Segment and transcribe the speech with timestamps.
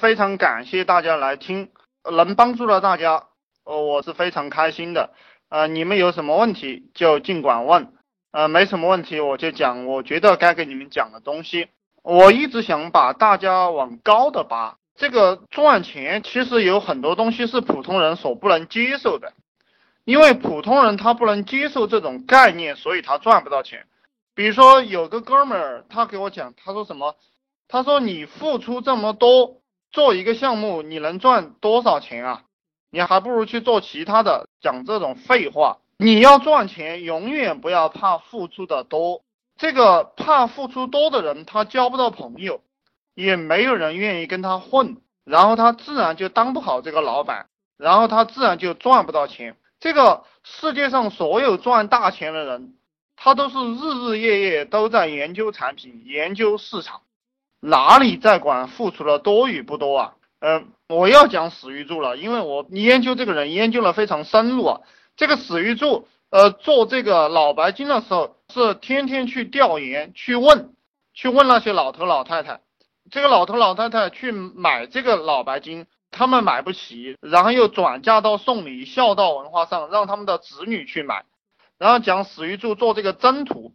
[0.00, 1.68] 非常感谢大家来听，
[2.10, 3.26] 能帮助到大家，
[3.64, 5.10] 呃，我是非常开心的。
[5.50, 7.92] 呃，你们有什么问题就尽管问，
[8.32, 11.68] 呃，没什么问题我就讲我觉得该给你们讲的东西。
[12.02, 19.34] 我一直想把大家往高的拔，这个赚钱其实有很多东西是普通人所不能接受的，
[20.04, 23.84] 因为普通人他不能接受这种概念，所以他赚不到钱。
[24.34, 27.16] 比如说有个哥们儿，他给我讲，他说什么？
[27.68, 29.59] 他说你付出这么多
[29.92, 32.42] 做一个项目，你能赚多少钱啊？
[32.90, 34.46] 你还不如去做其他的。
[34.60, 39.22] 讲这种废话，你要赚钱，永远不要怕付出的多。
[39.56, 42.60] 这个怕付出多的人，他交不到朋友，
[43.14, 49.56] 也没有人愿意跟他混，然后他自然就当不好这个老板，然后他自然就赚不到钱。
[49.78, 52.74] 这个世界上所有赚大钱的人，
[53.16, 57.00] 他都是日日夜夜都在研究产品、研究市场，
[57.60, 60.14] 哪里在管付出的多与不多啊？
[60.40, 64.80] 嗯，我要讲史玉柱了，因为我研究这个人研究的非常深入啊。
[65.16, 70.72] 这个史玉柱，呃，做这个脑白金的时候，是天天去调研、去问、
[71.12, 72.60] 去问那些老头老太太。
[73.10, 81.24] 这个老头老太太去买这个脑白金，他们买不起，然后又转嫁到送礼孝道文化上，让他们的子女去买。
[81.76, 83.74] 然后讲史玉柱做这个征途，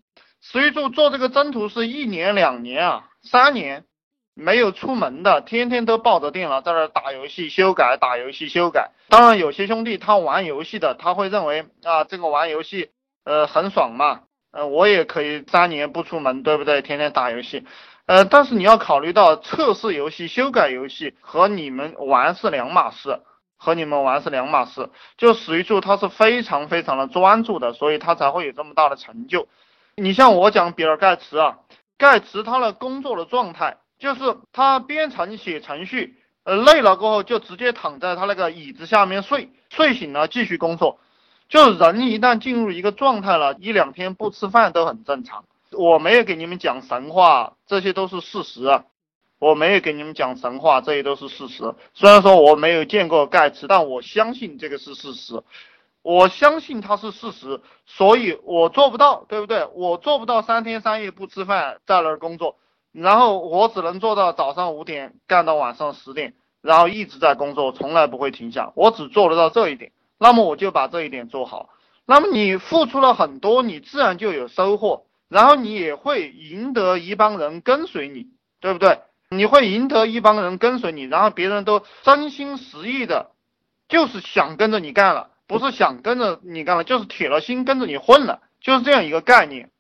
[0.52, 3.86] 史玉柱做这个征途是一年、两年啊，三年。
[4.36, 8.92] 没有出门的，天天都抱着电脑在那打游戏、修改、打游戏、修改。
[9.08, 12.92] 当然，有些兄弟他玩游戏的，他会认为啊，这个玩游戏
[13.24, 16.82] 呃很爽嘛，呃，我也可以三年不出门，对不对？
[16.82, 17.64] 天天打游戏，
[18.08, 23.22] 呃，但是你要考虑到测试游戏、修改游戏和你们玩是两码事，
[23.56, 24.90] 和你们玩是两码事。
[25.18, 29.48] 就史玉柱他是非常非常的专注的，所以他才会有这么大的成就。
[29.98, 31.60] 你像我讲比尔盖茨啊，
[31.98, 33.78] 盖茨他的工作的状态。
[33.98, 41.00] 就是他编程写程序，呃，累了过后就直接躺在他那个椅子下面睡，睡醒了继续工作。
[41.48, 45.46] 就人一旦进入一个状态了，一两天不吃饭都很正常。
[45.72, 48.84] 我没有给你们讲神话，这些都是事实啊。
[49.40, 51.74] 我没有给你们讲神话，这些都是事实。
[51.94, 55.42] 虽然说我没有见过盖茨，但我相信这个是事实。
[56.06, 59.66] 我相信它是事实，所以我做不到，对不对？
[59.74, 62.58] 我做不到三天三夜不吃饭在那儿工作。
[62.92, 68.72] 然后我只能做到早上五点干到晚上十点，然后一直在工作，从来不会停下。
[68.76, 71.70] 我只做得到这一点，那么我就把这一点做好。
[72.06, 78.28] 那么你付出了很多，你自然就有收获，然后你也会赢得一帮人跟随你，
[78.62, 79.00] 对不对？
[79.32, 83.32] 你会赢得一帮人跟随你，然后别人都真心实意的，
[83.90, 89.72] 就是想跟着你干了，不是想跟着你干了，就是铁了心跟着你混了，就是这样一个概念。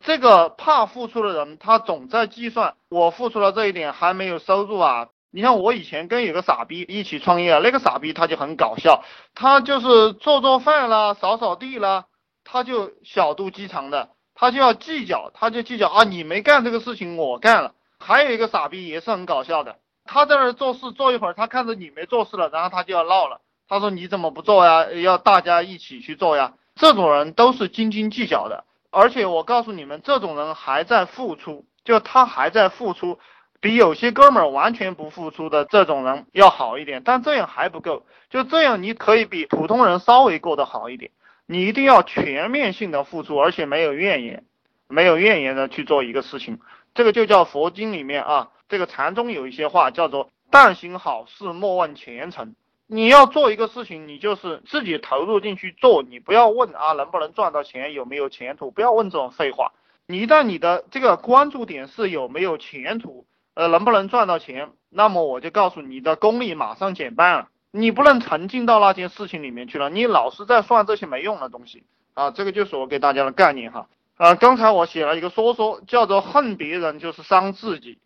[0.00, 5.08] 这个怕付出的人，他总在计算，我付出了这一点还没有收入啊！
[5.30, 12.06] 你像我以前跟有个傻逼一起创业，那个傻逼他就很搞笑，他就是做做饭啦、扫扫地啦，
[12.44, 17.74] 他就小肚鸡肠的，他就要计较，他就计较啊，你没干这个事情，我干了。
[18.00, 24.92] 还有一个傻逼也是很搞笑的，他在那做事做一会儿，他看着你没做事了，然后他就要闹了，他说你怎么不做呀？
[24.92, 26.54] 要大家一起去做呀！
[26.74, 28.64] 这种人都是斤斤计较的。
[28.90, 33.18] 而且我告诉你们，这种人还在付出，就他还在付出，
[33.60, 37.02] 比有些哥们儿完全不付出的这种人要好一点。
[37.02, 41.10] 但这样还不够，就这样你可以比普通人稍微过得好一点。
[41.46, 44.44] 你一定要全面性的付出，而且没有怨言，
[44.88, 46.60] 没有怨言的去做一个事情。
[46.94, 52.54] 这个就叫佛经里面啊，这个禅宗有一些话叫做“但行好事，莫问前程”。
[52.94, 59.72] 你要做一个事情，你就是自己投入进去做，你不要问啊能不能赚到钱，有没有前途，不要问这种废话。
[60.06, 67.48] 你一旦你的这个关注点是有没有前途，呃能不能赚到钱，那么我就告诉你的功力马上减半了。
[67.70, 72.30] 你不能沉浸到那件事情里面去了，你老是在算这些没用的东西啊。
[72.30, 73.88] 这个就是我给大家的概念哈。
[74.16, 77.98] 啊，刚才我写了一个说说，叫做恨别人就是伤自己，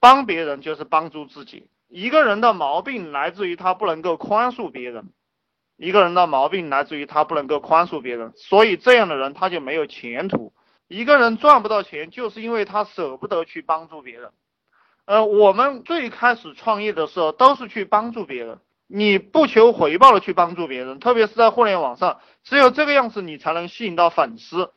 [0.00, 1.66] 帮别人就是帮助自己。
[1.88, 5.10] 一个人的毛病来自于他不能够宽恕别人，
[5.76, 10.52] 一个人的毛病来自于他不能够宽恕别人，所以这样的人他就没有前途。
[10.86, 14.30] 一个人赚不到钱，就是因为他舍不得去帮助别人。
[15.06, 24.72] 呃，我们最开始创业的时候都是去帮助别人，你不求回报的去帮助别人，特别是在互联网上，只有这个样子你才能吸引到粉丝，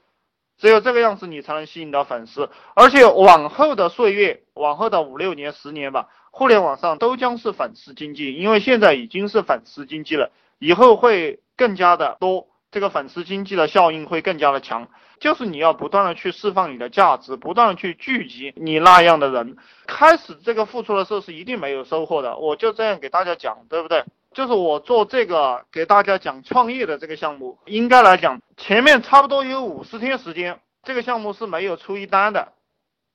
[0.57, 6.07] 只有这个样子你才能吸引到粉丝，而且往后的岁月，往后的五六年、十年吧。
[6.31, 14.87] 互联网上都将是粉丝经济，因为现在已经是粉丝经济了，以后会更加的多，这个粉丝经济的效应会更加的强。
[15.19, 19.57] 就是你要不断的去释放你的价值，不断的去聚集你那样的人。
[19.87, 24.03] 开始这个付出的时候是一定没有收获的，我就这样给大家讲，对不对？
[24.37, 32.53] 就是我做这个给大家讲创业的这个项目，应该来讲前面差不多有五十天时间，这个项目是没有出一单的，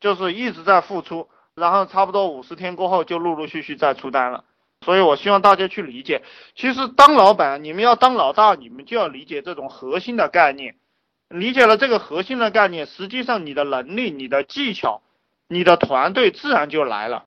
[0.01, 4.43] 就是一直在付出，然后差不多五十天过后就陆陆续续再出单了。
[4.85, 6.23] 所以我希望大家去理解，
[6.57, 10.75] 其实当老板，你们要当老大，你们就要理解这种核心的概念，
[11.29, 15.03] 理解了这个核心的概念，实际上你的能力、你的技巧、
[15.47, 17.27] 你的团队自然就来了。